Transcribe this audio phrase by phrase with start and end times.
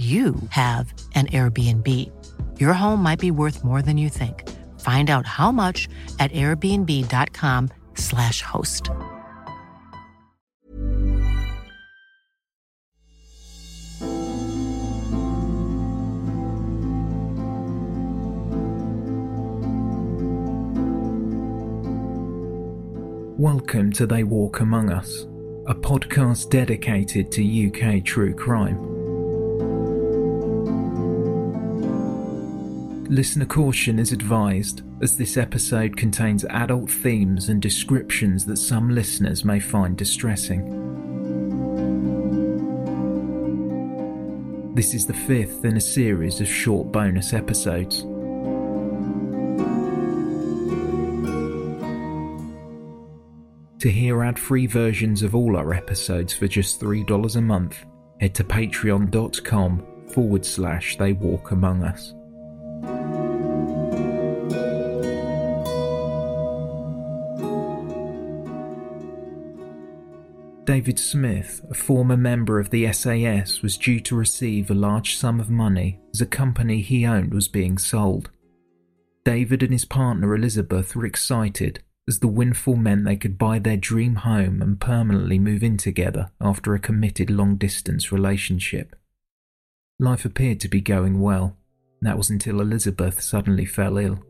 [0.00, 1.86] you have an Airbnb.
[2.58, 4.48] Your home might be worth more than you think.
[4.80, 8.88] Find out how much at airbnb.com/slash host.
[23.36, 25.24] Welcome to They Walk Among Us,
[25.66, 28.89] a podcast dedicated to UK true crime.
[33.10, 39.44] Listener caution is advised, as this episode contains adult themes and descriptions that some listeners
[39.44, 40.64] may find distressing.
[44.76, 48.02] This is the fifth in a series of short bonus episodes.
[53.80, 57.84] To hear ad free versions of all our episodes for just $3 a month,
[58.20, 62.14] head to patreon.com forward slash they walk among us.
[70.70, 75.40] David Smith, a former member of the SAS, was due to receive a large sum
[75.40, 78.30] of money as a company he owned was being sold.
[79.24, 83.76] David and his partner Elizabeth were excited as the windfall meant they could buy their
[83.76, 88.94] dream home and permanently move in together after a committed long distance relationship.
[89.98, 91.56] Life appeared to be going well.
[92.00, 94.24] That was until Elizabeth suddenly fell ill.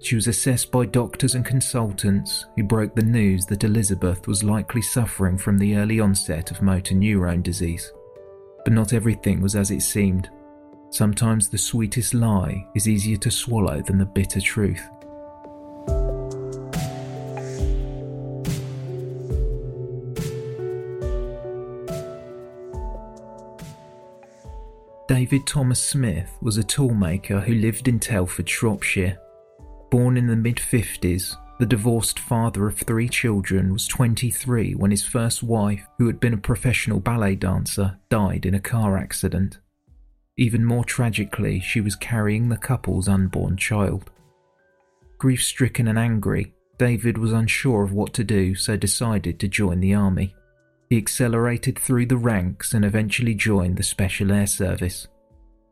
[0.00, 4.80] She was assessed by doctors and consultants who broke the news that Elizabeth was likely
[4.80, 7.92] suffering from the early onset of motor neurone disease.
[8.64, 10.30] But not everything was as it seemed.
[10.90, 14.88] Sometimes the sweetest lie is easier to swallow than the bitter truth.
[25.08, 29.18] David Thomas Smith was a toolmaker who lived in Telford, Shropshire.
[29.90, 35.04] Born in the mid 50s, the divorced father of three children was 23 when his
[35.04, 39.58] first wife, who had been a professional ballet dancer, died in a car accident.
[40.36, 44.10] Even more tragically, she was carrying the couple's unborn child.
[45.16, 49.80] Grief stricken and angry, David was unsure of what to do, so decided to join
[49.80, 50.34] the army.
[50.90, 55.08] He accelerated through the ranks and eventually joined the Special Air Service.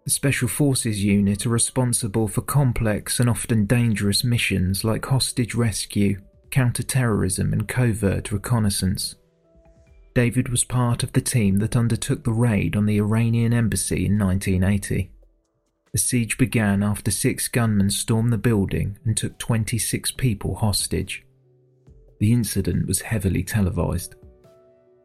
[0.06, 6.22] The Special Forces unit are responsible for complex and often dangerous missions like hostage rescue,
[6.52, 9.16] counter-terrorism and covert reconnaissance.
[10.14, 14.16] David was part of the team that undertook the raid on the Iranian embassy in
[14.16, 15.10] 1980.
[15.90, 21.26] The siege began after six gunmen stormed the building and took 26 people hostage.
[22.20, 24.14] The incident was heavily televised.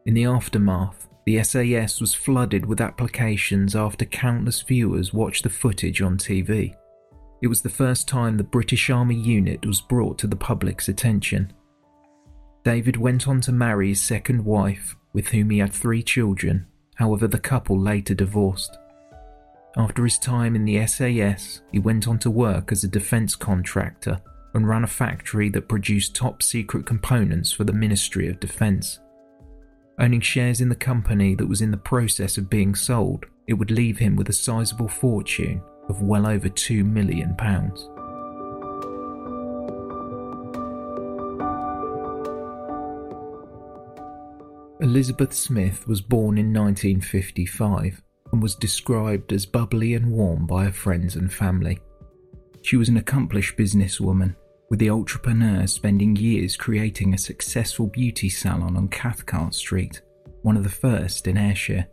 [0.06, 6.02] In the aftermath, the SAS was flooded with applications after countless viewers watched the footage
[6.02, 6.74] on TV.
[7.40, 11.52] It was the first time the British Army unit was brought to the public's attention.
[12.64, 17.26] David went on to marry his second wife, with whom he had three children, however,
[17.26, 18.76] the couple later divorced.
[19.76, 24.20] After his time in the SAS, he went on to work as a defence contractor
[24.54, 29.00] and ran a factory that produced top secret components for the Ministry of Defence.
[30.02, 33.70] Owning shares in the company that was in the process of being sold, it would
[33.70, 37.36] leave him with a sizable fortune of well over £2 million.
[44.80, 48.02] Elizabeth Smith was born in 1955
[48.32, 51.78] and was described as bubbly and warm by her friends and family.
[52.62, 54.34] She was an accomplished businesswoman,
[54.72, 60.00] with the entrepreneur spending years creating a successful beauty salon on Cathcart Street,
[60.40, 61.86] one of the first in Ayrshire.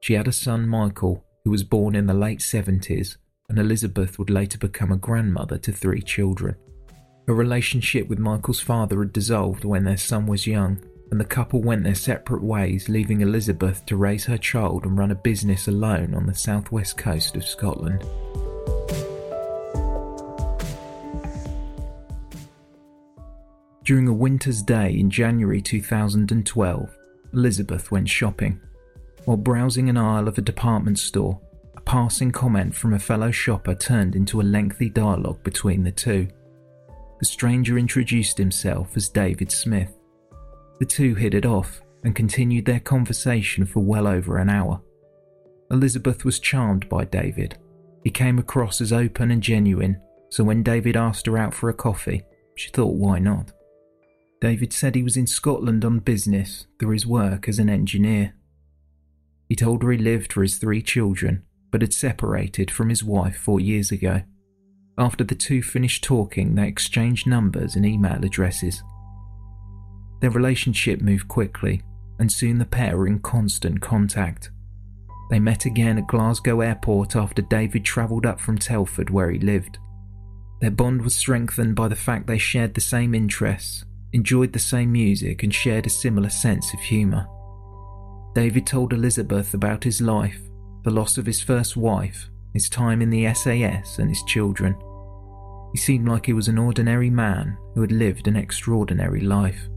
[0.00, 3.18] She had a son, Michael, who was born in the late 70s,
[3.50, 6.56] and Elizabeth would later become a grandmother to three children.
[7.28, 11.60] Her relationship with Michael's father had dissolved when their son was young, and the couple
[11.60, 16.14] went their separate ways, leaving Elizabeth to raise her child and run a business alone
[16.14, 18.02] on the southwest coast of Scotland.
[23.84, 26.96] During a winter's day in January 2012,
[27.32, 28.60] Elizabeth went shopping.
[29.24, 31.40] While browsing an aisle of a department store,
[31.74, 36.28] a passing comment from a fellow shopper turned into a lengthy dialogue between the two.
[37.18, 39.92] The stranger introduced himself as David Smith.
[40.78, 44.80] The two hit it off and continued their conversation for well over an hour.
[45.72, 47.56] Elizabeth was charmed by David.
[48.04, 51.74] He came across as open and genuine, so when David asked her out for a
[51.74, 52.22] coffee,
[52.54, 53.52] she thought why not.
[54.42, 58.34] David said he was in Scotland on business through his work as an engineer.
[59.48, 63.36] He told her he lived for his three children, but had separated from his wife
[63.36, 64.22] four years ago.
[64.98, 68.82] After the two finished talking, they exchanged numbers and email addresses.
[70.20, 71.82] Their relationship moved quickly,
[72.18, 74.50] and soon the pair were in constant contact.
[75.30, 79.78] They met again at Glasgow Airport after David travelled up from Telford, where he lived.
[80.60, 84.92] Their bond was strengthened by the fact they shared the same interests, enjoyed the same
[84.92, 87.26] music, and shared a similar sense of humour.
[88.34, 90.40] David told Elizabeth about his life,
[90.84, 94.76] the loss of his first wife, his time in the SAS, and his children.
[95.72, 99.68] He seemed like he was an ordinary man who had lived an extraordinary life.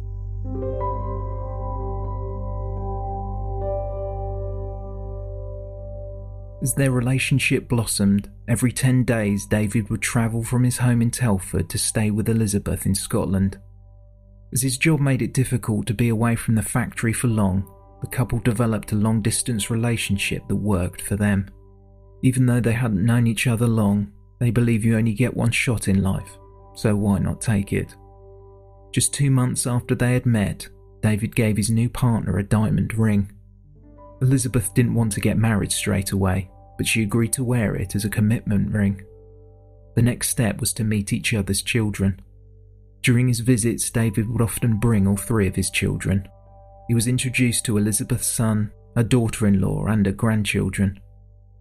[6.61, 11.69] As their relationship blossomed, every 10 days David would travel from his home in Telford
[11.69, 13.59] to stay with Elizabeth in Scotland.
[14.55, 17.69] As his job made it difficult to be away from the factory for long,
[17.99, 21.49] the couple developed a long distance relationship that worked for them.
[22.23, 25.89] Even though they hadn't known each other long, they believe you only get one shot
[25.89, 26.37] in life,
[26.73, 27.97] so why not take it?
[28.93, 30.69] Just two months after they had met,
[31.01, 33.33] David gave his new partner a diamond ring.
[34.21, 38.05] Elizabeth didn't want to get married straight away, but she agreed to wear it as
[38.05, 39.03] a commitment ring.
[39.95, 42.21] The next step was to meet each other's children.
[43.05, 46.27] During his visits, David would often bring all three of his children.
[46.87, 50.99] He was introduced to Elizabeth's son, a daughter in law, and her grandchildren.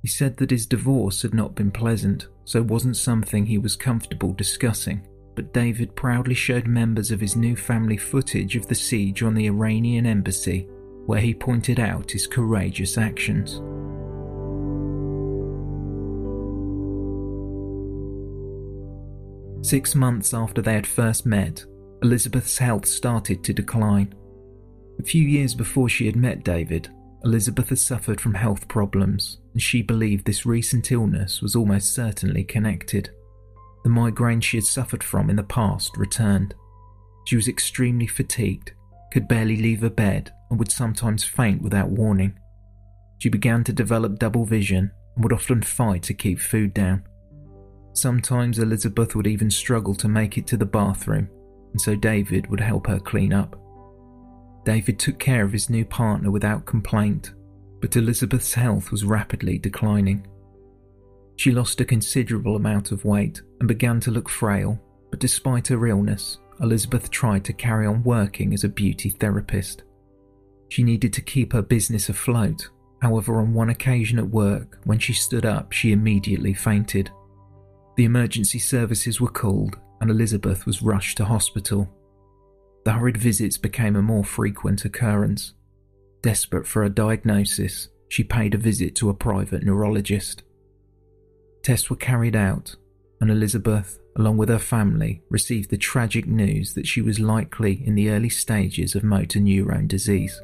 [0.02, 4.32] He said that his divorce had not been pleasant, so wasn't something he was comfortable
[4.32, 9.34] discussing but David proudly showed members of his new family footage of the siege on
[9.34, 10.68] the Iranian embassy,
[11.06, 13.60] where he pointed out his courageous actions.
[19.64, 21.64] Six months after they had first met,
[22.02, 24.14] Elizabeth's health started to decline.
[25.00, 26.90] A few years before she had met David,
[27.24, 32.44] Elizabeth had suffered from health problems, and she believed this recent illness was almost certainly
[32.44, 33.08] connected.
[33.84, 36.54] The migraine she had suffered from in the past returned.
[37.24, 38.72] She was extremely fatigued,
[39.14, 42.38] could barely leave her bed, and would sometimes faint without warning.
[43.16, 47.04] She began to develop double vision and would often fight to keep food down.
[47.94, 51.28] Sometimes Elizabeth would even struggle to make it to the bathroom,
[51.72, 53.58] and so David would help her clean up.
[54.64, 57.34] David took care of his new partner without complaint,
[57.80, 60.26] but Elizabeth's health was rapidly declining.
[61.36, 65.86] She lost a considerable amount of weight and began to look frail, but despite her
[65.86, 69.84] illness, Elizabeth tried to carry on working as a beauty therapist.
[70.68, 72.68] She needed to keep her business afloat,
[73.02, 77.10] however, on one occasion at work, when she stood up, she immediately fainted.
[77.96, 81.88] The emergency services were called and Elizabeth was rushed to hospital.
[82.84, 85.54] The hurried visits became a more frequent occurrence.
[86.20, 90.42] Desperate for a diagnosis, she paid a visit to a private neurologist.
[91.62, 92.74] Tests were carried out,
[93.20, 97.94] and Elizabeth, along with her family, received the tragic news that she was likely in
[97.94, 100.42] the early stages of motor neurone disease.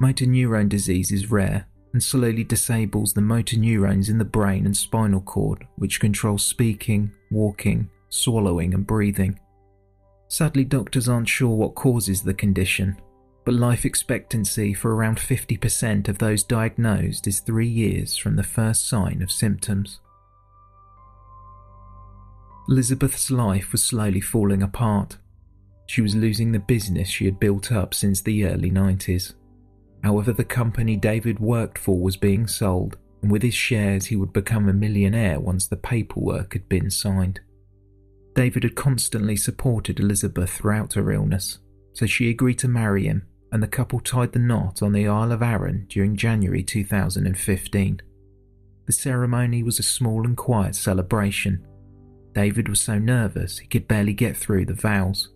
[0.00, 4.76] Motor neurone disease is rare and slowly disables the motor neurons in the brain and
[4.76, 9.38] spinal cord, which control speaking, walking, swallowing, and breathing.
[10.28, 12.96] Sadly, doctors aren't sure what causes the condition,
[13.44, 18.88] but life expectancy for around 50% of those diagnosed is three years from the first
[18.88, 20.00] sign of symptoms.
[22.68, 25.18] Elizabeth's life was slowly falling apart.
[25.86, 29.34] She was losing the business she had built up since the early 90s.
[30.02, 34.32] However, the company David worked for was being sold, and with his shares, he would
[34.32, 37.40] become a millionaire once the paperwork had been signed.
[38.34, 41.58] David had constantly supported Elizabeth throughout her illness,
[41.92, 45.30] so she agreed to marry him, and the couple tied the knot on the Isle
[45.30, 48.00] of Arran during January 2015.
[48.86, 51.64] The ceremony was a small and quiet celebration.
[52.34, 55.28] David was so nervous he could barely get through the vows.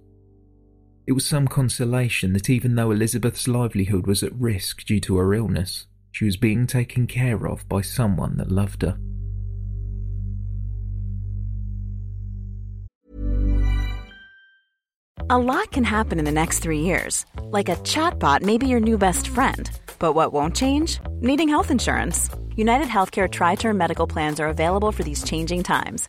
[1.07, 5.35] It was some consolation that even though Elizabeth's livelihood was at risk due to her
[5.35, 8.99] illness, she was being taken care of by someone that loved her.
[15.31, 17.25] A lot can happen in the next three years.
[17.41, 19.71] Like a chatbot may be your new best friend.
[20.01, 20.99] But what won't change?
[21.21, 22.31] Needing health insurance.
[22.57, 26.09] United Healthcare Tri Term Medical Plans are available for these changing times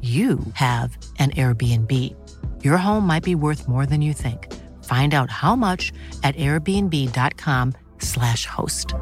[0.00, 2.14] you have an Airbnb.
[2.62, 4.54] Your home might be worth more than you think.
[4.84, 8.94] Find out how much at airbnb.com/slash host.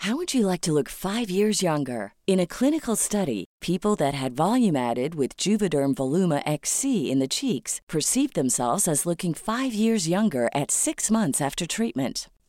[0.00, 2.14] How would you like to look five years younger?
[2.26, 7.28] In a clinical study, people that had volume added with Juvederm Voluma XC in the
[7.28, 12.30] cheeks perceived themselves as looking five years younger at six months after treatment.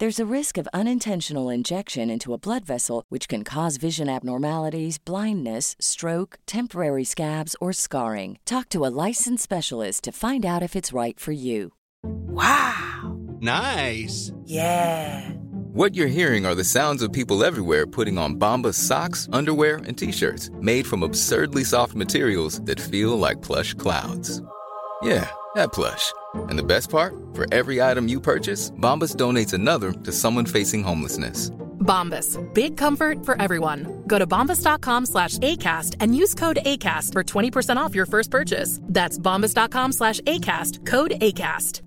[0.00, 4.96] There's a risk of unintentional injection into a blood vessel, which can cause vision abnormalities,
[4.96, 8.38] blindness, stroke, temporary scabs, or scarring.
[8.46, 11.74] Talk to a licensed specialist to find out if it's right for you.
[12.02, 13.18] Wow!
[13.40, 14.32] Nice!
[14.46, 15.32] Yeah!
[15.74, 19.98] What you're hearing are the sounds of people everywhere putting on Bombas socks, underwear, and
[19.98, 24.40] t-shirts made from absurdly soft materials that feel like plush clouds.
[25.02, 26.12] Yeah, that plush.
[26.34, 27.14] And the best part?
[27.34, 31.50] For every item you purchase, Bombas donates another to someone facing homelessness.
[31.80, 32.38] Bombas.
[32.54, 34.02] Big comfort for everyone.
[34.06, 38.80] Go to bombas.com slash ACAST and use code ACAST for 20% off your first purchase.
[38.84, 40.86] That's bombas.com slash ACAST.
[40.86, 41.82] Code ACAST.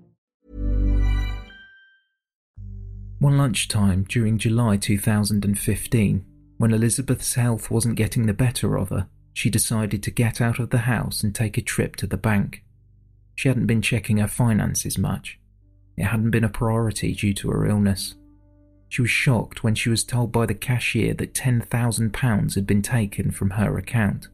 [3.20, 6.26] One lunchtime during July 2015,
[6.58, 10.70] when Elizabeth's health wasn't getting the better of her, she decided to get out of
[10.70, 12.63] the house and take a trip to the bank.
[13.34, 15.38] She hadn't been checking her finances much.
[15.96, 18.14] It hadn't been a priority due to her illness.
[18.88, 23.30] She was shocked when she was told by the cashier that £10,000 had been taken
[23.30, 24.28] from her account.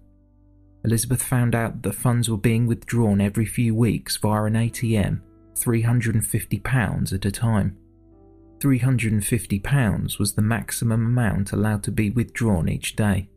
[0.85, 5.21] Elizabeth found out that the funds were being withdrawn every few weeks via an ATM,
[5.55, 7.77] £350 at a time.
[8.59, 13.29] £350 was the maximum amount allowed to be withdrawn each day.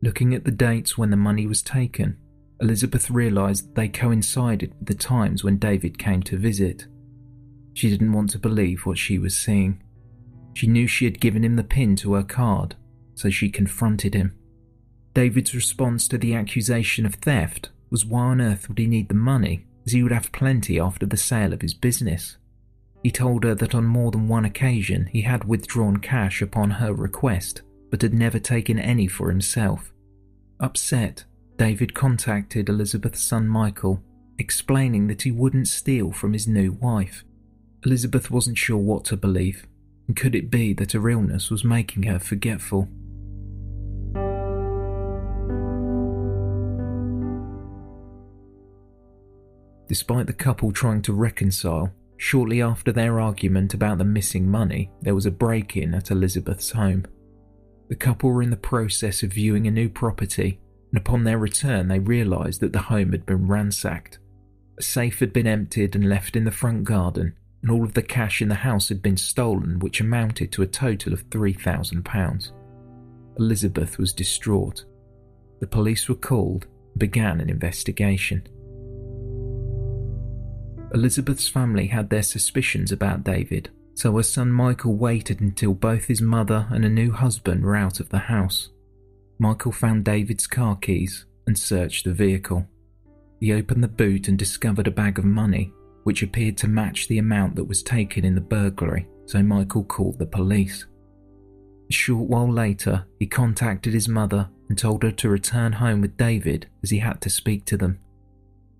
[0.00, 2.16] Looking at the dates when the money was taken,
[2.62, 6.86] Elizabeth realised they coincided with the times when David came to visit.
[7.74, 9.82] She didn't want to believe what she was seeing.
[10.54, 12.76] She knew she had given him the pin to her card,
[13.14, 14.38] so she confronted him.
[15.12, 19.14] David's response to the accusation of theft was why on earth would he need the
[19.14, 22.36] money, as he would have plenty after the sale of his business.
[23.02, 26.94] He told her that on more than one occasion he had withdrawn cash upon her
[26.94, 29.92] request, but had never taken any for himself.
[30.60, 31.24] Upset,
[31.56, 34.02] David contacted Elizabeth's son Michael,
[34.38, 37.24] explaining that he wouldn't steal from his new wife.
[37.84, 39.66] Elizabeth wasn't sure what to believe,
[40.08, 42.88] And could it be that her illness was making her forgetful?
[49.88, 55.14] Despite the couple trying to reconcile, shortly after their argument about the missing money, there
[55.14, 57.04] was a break in at Elizabeth's home.
[57.88, 60.60] The couple were in the process of viewing a new property,
[60.92, 64.18] and upon their return, they realised that the home had been ransacked.
[64.78, 68.02] A safe had been emptied and left in the front garden, and all of the
[68.02, 72.52] cash in the house had been stolen, which amounted to a total of £3,000.
[73.38, 74.84] Elizabeth was distraught.
[75.60, 78.46] The police were called and began an investigation.
[80.92, 86.20] Elizabeth's family had their suspicions about David, so her son Michael waited until both his
[86.20, 88.68] mother and a new husband were out of the house.
[89.42, 92.64] Michael found David's car keys and searched the vehicle.
[93.40, 95.72] He opened the boot and discovered a bag of money,
[96.04, 100.20] which appeared to match the amount that was taken in the burglary, so Michael called
[100.20, 100.86] the police.
[101.90, 106.16] A short while later, he contacted his mother and told her to return home with
[106.16, 107.98] David as he had to speak to them.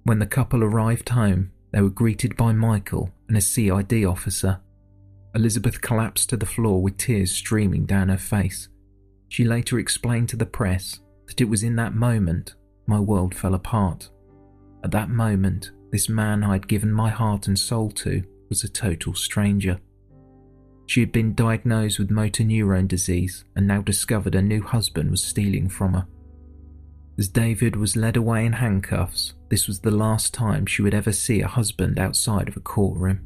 [0.04, 4.60] When the couple arrived home, they were greeted by Michael and a CID officer.
[5.34, 8.68] Elizabeth collapsed to the floor with tears streaming down her face.
[9.32, 12.54] She later explained to the press that it was in that moment
[12.86, 14.10] my world fell apart.
[14.84, 18.68] At that moment, this man I had given my heart and soul to was a
[18.68, 19.78] total stranger.
[20.84, 25.24] She had been diagnosed with motor neurone disease and now discovered her new husband was
[25.24, 26.06] stealing from her.
[27.18, 31.10] As David was led away in handcuffs, this was the last time she would ever
[31.10, 33.20] see a husband outside of a courtroom.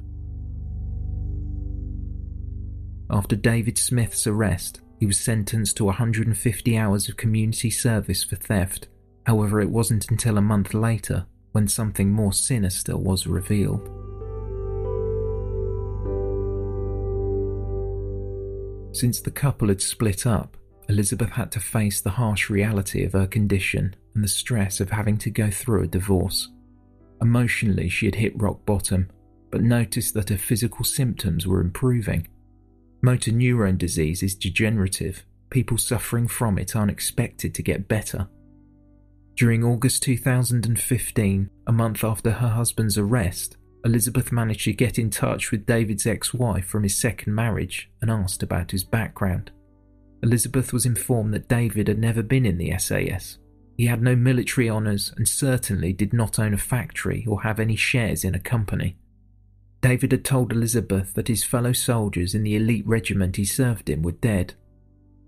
[3.11, 8.89] After David Smith's arrest, he was sentenced to 150 hours of community service for theft.
[9.27, 13.91] However, it wasn't until a month later when something more sinister was revealed.
[18.95, 20.57] Since the couple had split up,
[20.89, 25.19] Elizabeth had to face the harsh reality of her condition and the stress of having
[25.19, 26.49] to go through a divorce.
[27.21, 29.11] Emotionally, she had hit rock bottom,
[29.51, 32.29] but noticed that her physical symptoms were improving.
[33.07, 35.23] Motor neurone disease is degenerative.
[35.51, 38.27] People suffering from it aren't expected to get better.
[39.37, 45.53] During August 2015, a month after her husband's arrest, Elizabeth managed to get in touch
[45.53, 49.53] with David's ex wife from his second marriage and asked about his background.
[50.25, 53.39] Elizabeth was informed that David had never been in the SAS.
[53.77, 57.77] He had no military honours and certainly did not own a factory or have any
[57.77, 58.97] shares in a company.
[59.81, 64.03] David had told Elizabeth that his fellow soldiers in the elite regiment he served in
[64.03, 64.55] were dead.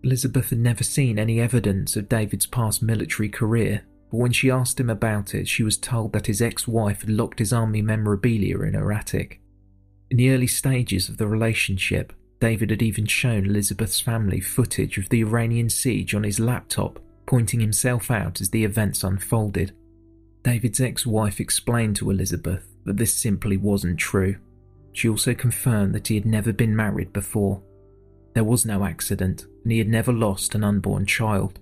[0.02, 4.80] Elizabeth had never seen any evidence of David's past military career, but when she asked
[4.80, 8.60] him about it, she was told that his ex wife had locked his army memorabilia
[8.60, 9.40] in her attic.
[10.10, 15.08] In the early stages of the relationship, David had even shown Elizabeth's family footage of
[15.08, 19.72] the Iranian siege on his laptop, pointing himself out as the events unfolded.
[20.44, 24.36] David's ex wife explained to Elizabeth that this simply wasn't true.
[24.92, 27.62] She also confirmed that he had never been married before.
[28.34, 31.60] There was no accident, and he had never lost an unborn child.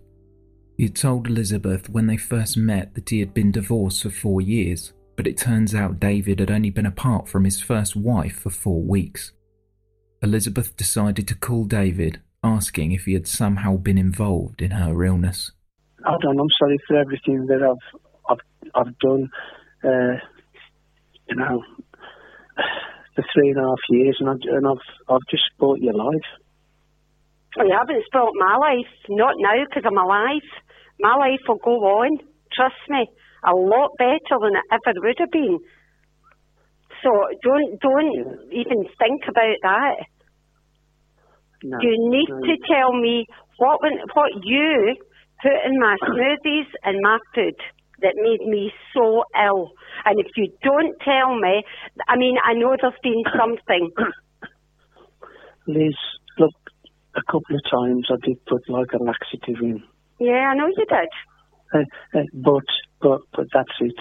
[0.76, 4.40] He had told Elizabeth when they first met that he had been divorced for four
[4.40, 8.50] years, but it turns out David had only been apart from his first wife for
[8.50, 9.32] four weeks.
[10.22, 15.52] Elizabeth decided to call David, asking if he had somehow been involved in her illness.
[16.22, 16.38] Don't.
[16.38, 19.28] I'm sorry for everything that I've I've I've done.
[19.82, 20.16] Uh,
[21.28, 21.62] you know,
[23.14, 26.28] for three and a half years, and, I, and I've I've just spoilt your life.
[27.56, 28.92] Well, you haven't spoilt my life.
[29.08, 30.46] Not now, because I'm alive.
[31.00, 32.18] My life will go on.
[32.52, 33.08] Trust me,
[33.44, 35.58] a lot better than it ever would have been.
[37.02, 37.10] So
[37.42, 39.96] don't don't even think about that.
[41.62, 42.40] No, you need no.
[42.40, 43.26] to tell me
[43.58, 43.78] what
[44.14, 44.96] what you
[45.42, 47.56] put in my smoothies and my food
[48.02, 49.72] that made me so ill.
[50.04, 51.62] And if you don't tell me,
[52.08, 53.90] I mean, I know there's been something.
[55.66, 55.94] Liz,
[56.38, 56.52] look,
[57.16, 59.82] a couple of times I did put like a laxative in,
[60.18, 61.08] Yeah, I know you did.
[61.74, 62.64] uh, uh, but
[63.00, 63.94] but but that's it.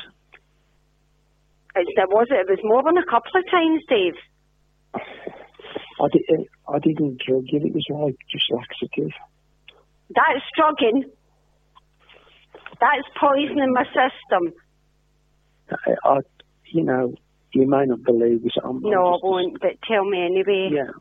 [1.76, 4.14] It, there was it was more than a couple of times, Dave.
[4.94, 7.64] I did uh, I didn't drug it.
[7.66, 9.12] It was like just laxative.
[10.14, 11.10] That's drugging.
[12.80, 14.54] That's poisoning my system.
[15.72, 16.20] I, I
[16.72, 17.14] you know,
[17.54, 18.54] you may not believe this.
[18.64, 19.60] I'm, I'm No, I won't.
[19.62, 20.70] But tell me anyway.
[20.72, 20.92] Yeah,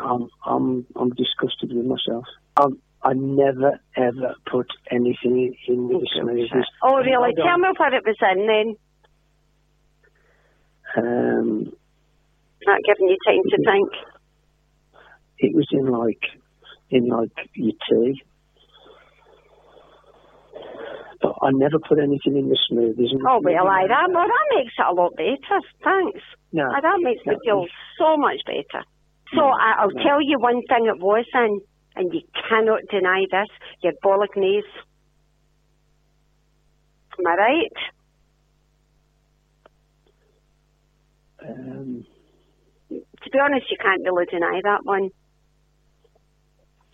[0.00, 2.24] I'm I'm I'm disgusted with myself.
[2.56, 6.64] I'm, I never ever put anything in with the smoothies.
[6.82, 7.12] Oh, really?
[7.14, 8.76] I don't- Tell me what it was in then.
[10.96, 11.72] Um,
[12.66, 13.88] Not giving you time to think.
[15.38, 16.22] it was in like
[16.90, 18.22] in like your tea.
[21.20, 23.12] But I never put anything in the smoothies.
[23.28, 25.60] Oh, well, aye, that, well, that makes it a lot better.
[25.84, 26.20] Thanks.
[26.52, 27.66] No, Aye, that makes me no, feel
[27.98, 28.84] so much better.
[29.34, 30.02] So I, I'll no.
[30.02, 31.60] tell you one thing it was in,
[31.96, 33.48] and you cannot deny this,
[33.82, 34.64] your bolognese.
[37.18, 37.76] Am I right?
[41.46, 42.04] Um,
[42.88, 45.10] To be honest, you can't really deny that one.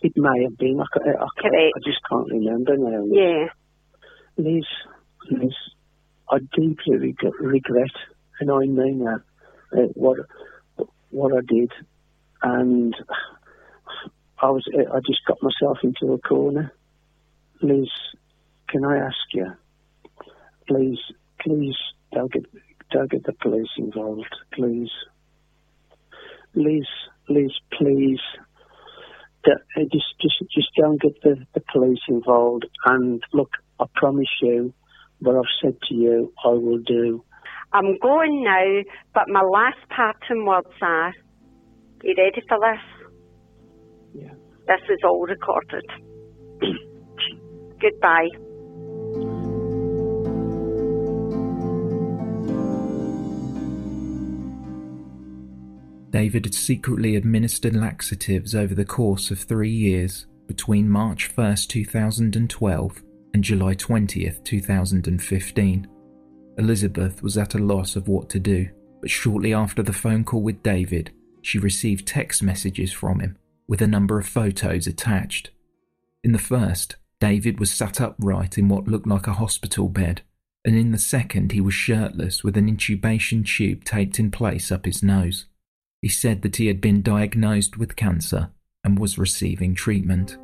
[0.01, 0.79] it may have been.
[0.79, 1.71] I, I, I.
[1.75, 3.03] I just can't remember now.
[3.09, 3.47] Yeah.
[4.37, 4.65] Liz,
[5.31, 5.53] Liz,
[6.29, 7.91] I deeply reg- regret,
[8.39, 9.21] and I mean that,
[9.73, 10.17] uh, what
[11.09, 11.71] what I did,
[12.43, 12.95] and
[14.41, 16.71] I was I just got myself into a corner.
[17.61, 17.89] Liz,
[18.69, 19.53] can I ask you,
[20.67, 20.99] please,
[21.41, 21.75] please
[22.13, 22.43] don't get
[22.91, 24.91] don't get the police involved, please.
[26.53, 26.87] Liz,
[27.29, 28.21] Liz, please.
[29.45, 29.51] Uh,
[29.93, 32.65] just, just, just don't get the, the police involved.
[32.83, 34.73] And look, I promise you,
[35.19, 37.23] what I've said to you, I will do.
[37.73, 41.13] I'm going now, but my last parting words are,
[42.03, 44.23] you ready for this?
[44.23, 44.33] Yeah.
[44.67, 45.85] This is all recorded.
[47.81, 48.29] Goodbye.
[56.09, 63.03] David had secretly administered laxatives over the course of three years between March 1st, 2012
[63.33, 65.87] and July 20th, 2015.
[66.57, 68.69] Elizabeth was at a loss of what to do,
[69.01, 71.11] but shortly after the phone call with David,
[71.41, 73.37] she received text messages from him
[73.67, 75.51] with a number of photos attached.
[76.23, 80.21] In the first, David was sat upright in what looked like a hospital bed,
[80.65, 84.85] and in the second, he was shirtless with an intubation tube taped in place up
[84.85, 85.45] his nose.
[86.01, 88.51] He said that he had been diagnosed with cancer
[88.83, 90.37] and was receiving treatment.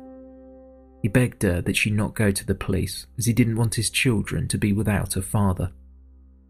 [1.04, 3.90] He begged her that she not go to the police as he didn't want his
[3.90, 5.70] children to be without a father.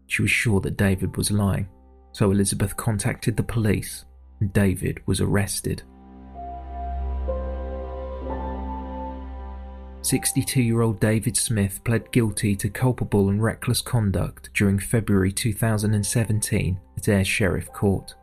[0.07, 1.67] She was sure that David was lying,
[2.13, 4.05] so Elizabeth contacted the police
[4.39, 5.83] and David was arrested.
[10.03, 16.79] 62 year old David Smith pled guilty to culpable and reckless conduct during February 2017
[16.95, 18.15] at Ayr Sheriff Court.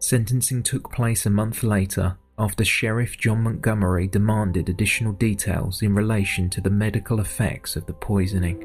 [0.00, 6.50] Sentencing took place a month later after Sheriff John Montgomery demanded additional details in relation
[6.50, 8.58] to the medical effects of the poisoning.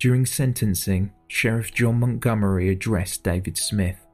[0.00, 4.04] During sentencing, Sheriff John Montgomery addressed David Smith.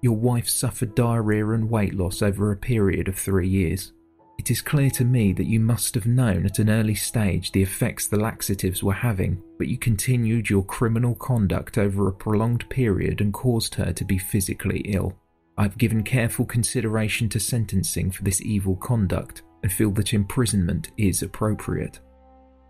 [0.00, 3.92] Your wife suffered diarrhea and weight loss over a period of three years.
[4.38, 7.62] It is clear to me that you must have known at an early stage the
[7.62, 13.20] effects the laxatives were having, but you continued your criminal conduct over a prolonged period
[13.20, 15.14] and caused her to be physically ill.
[15.58, 20.92] I have given careful consideration to sentencing for this evil conduct and feel that imprisonment
[20.96, 21.98] is appropriate.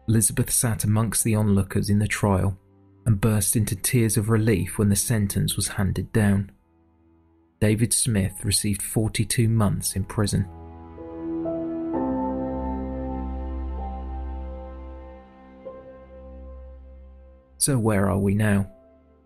[0.09, 2.59] Elizabeth sat amongst the onlookers in the trial
[3.05, 6.51] and burst into tears of relief when the sentence was handed down.
[7.61, 10.49] David Smith received 42 months in prison.
[17.59, 18.71] So, where are we now?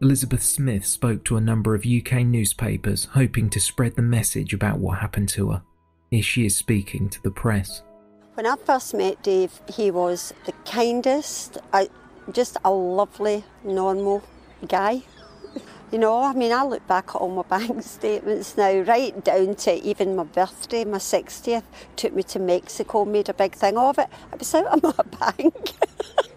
[0.01, 4.79] Elizabeth Smith spoke to a number of UK newspapers hoping to spread the message about
[4.79, 5.63] what happened to her.
[6.11, 7.83] Here she is speaking to the press.
[8.35, 11.59] When I first met Dave, he was the kindest,
[12.33, 14.25] just a lovely, normal
[14.67, 15.03] guy.
[15.93, 19.55] You know, I mean, I look back at all my bank statements now, right down
[19.57, 21.65] to even my birthday, my 60th,
[21.97, 24.09] took me to Mexico, made a big thing of it.
[24.33, 24.93] I was out of my
[25.37, 25.73] bank.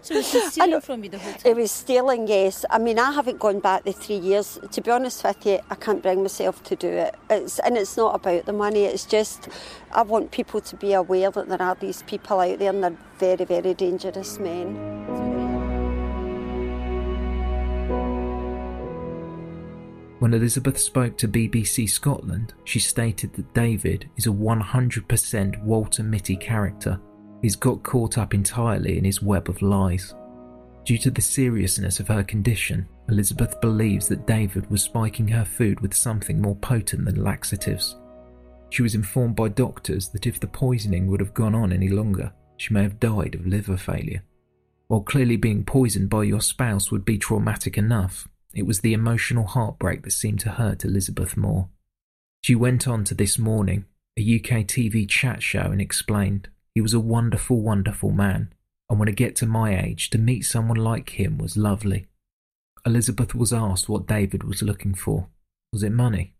[0.02, 1.42] So it was stealing from you the whole time?
[1.46, 2.66] It was stealing, yes.
[2.68, 4.58] I mean, I haven't gone back the three years.
[4.70, 7.14] To be honest with you, I can't bring myself to do it.
[7.30, 9.48] It's, and it's not about the money, it's just
[9.90, 12.98] I want people to be aware that there are these people out there and they're
[13.18, 15.35] very, very dangerous men.
[20.18, 26.36] When Elizabeth spoke to BBC Scotland, she stated that David is a 100% Walter Mitty
[26.36, 26.98] character.
[27.42, 30.14] He's got caught up entirely in his web of lies.
[30.86, 35.80] Due to the seriousness of her condition, Elizabeth believes that David was spiking her food
[35.80, 37.96] with something more potent than laxatives.
[38.70, 42.32] She was informed by doctors that if the poisoning would have gone on any longer,
[42.56, 44.22] she may have died of liver failure.
[44.88, 49.46] While clearly being poisoned by your spouse would be traumatic enough, it was the emotional
[49.46, 51.68] heartbreak that seemed to hurt Elizabeth more.
[52.40, 53.84] She went on to This Morning,
[54.18, 58.54] a UK TV chat show, and explained, He was a wonderful, wonderful man,
[58.88, 62.06] and when I get to my age, to meet someone like him was lovely.
[62.86, 65.28] Elizabeth was asked what David was looking for.
[65.72, 66.34] Was it money?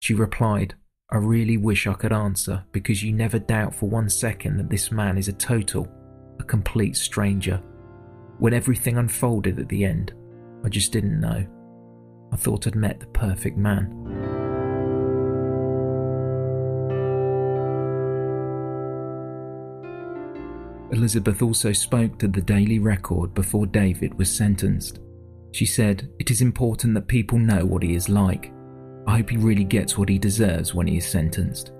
[0.00, 0.74] She replied,
[1.10, 4.90] I really wish I could answer because you never doubt for one second that this
[4.90, 5.88] man is a total,
[6.40, 7.62] a complete stranger.
[8.38, 10.12] When everything unfolded at the end,
[10.64, 11.46] I just didn't know.
[12.32, 13.92] I thought I'd met the perfect man.
[20.92, 25.00] Elizabeth also spoke to the Daily Record before David was sentenced.
[25.52, 28.52] She said, It is important that people know what he is like.
[29.06, 31.72] I hope he really gets what he deserves when he is sentenced.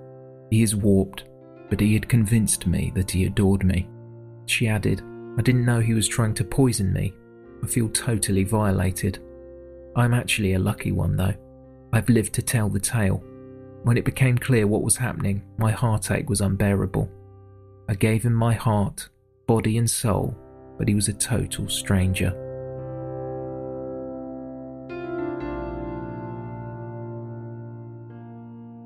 [0.49, 1.25] He is warped,
[1.69, 3.89] but he had convinced me that he adored me.
[4.45, 5.01] She added,
[5.37, 7.13] I didn't know he was trying to poison me.
[7.63, 9.19] I feel totally violated.
[9.95, 11.33] I'm actually a lucky one, though.
[11.93, 13.23] I've lived to tell the tale.
[13.83, 17.09] When it became clear what was happening, my heartache was unbearable.
[17.89, 19.09] I gave him my heart,
[19.47, 20.37] body, and soul,
[20.77, 22.31] but he was a total stranger.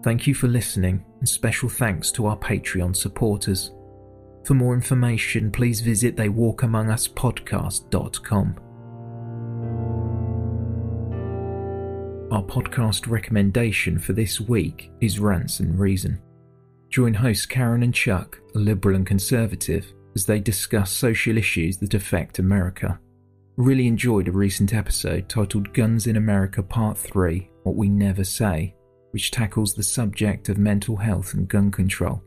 [0.04, 3.72] Thank you for listening, and special thanks to our Patreon supporters.
[4.44, 8.56] For more information, please visit theywalkamonguspodcast.com.
[12.32, 16.20] Our podcast recommendation for this week is Rants and Reason.
[16.90, 21.94] Join hosts Karen and Chuck, a liberal and conservative, as they discuss social issues that
[21.94, 23.00] affect America.
[23.58, 28.76] Really enjoyed a recent episode titled Guns in America Part 3 What We Never Say,
[29.12, 32.24] which tackles the subject of mental health and gun control.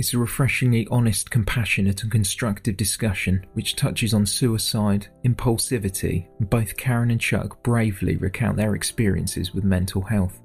[0.00, 6.78] It's a refreshingly honest, compassionate, and constructive discussion which touches on suicide, impulsivity, and both
[6.78, 10.40] Karen and Chuck bravely recount their experiences with mental health.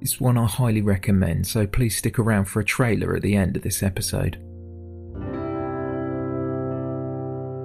[0.00, 3.56] It's one I highly recommend, so please stick around for a trailer at the end
[3.56, 4.42] of this episode.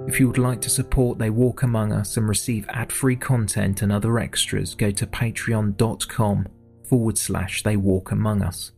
[0.06, 3.82] If you would like to support They Walk Among Us and receive ad free content
[3.82, 6.46] and other extras, go to patreon.com
[6.88, 8.70] forward slash They Walk Among Us.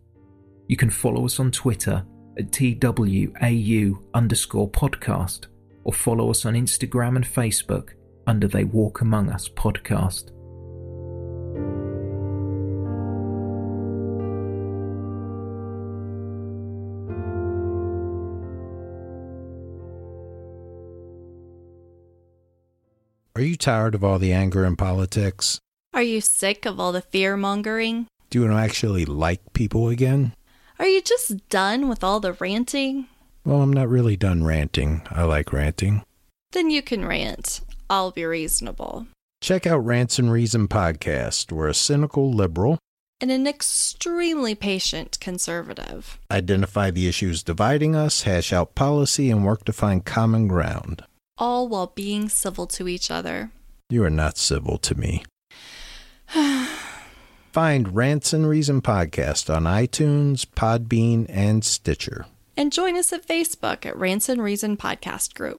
[0.66, 2.06] You can follow us on Twitter
[2.38, 5.46] at TWAU underscore podcast
[5.84, 7.90] or follow us on Instagram and Facebook
[8.26, 10.30] under They Walk Among Us podcast.
[23.36, 25.58] Are you tired of all the anger in politics?
[25.92, 28.06] Are you sick of all the fear mongering?
[28.30, 30.32] Do you actually like people again?
[30.76, 33.06] Are you just done with all the ranting?
[33.44, 35.02] Well, I'm not really done ranting.
[35.08, 36.02] I like ranting.
[36.50, 37.60] Then you can rant.
[37.88, 39.06] I'll be reasonable.
[39.40, 41.52] Check out Rants and Reason podcast.
[41.52, 42.78] We're a cynical liberal
[43.20, 46.18] and an extremely patient conservative.
[46.28, 51.04] Identify the issues dividing us, hash out policy, and work to find common ground.
[51.38, 53.52] All while being civil to each other.
[53.90, 55.24] You are not civil to me.
[57.54, 62.26] Find Rants and Reason podcast on iTunes, Podbean, and Stitcher.
[62.56, 65.58] And join us at Facebook at Rants and Reason Podcast Group.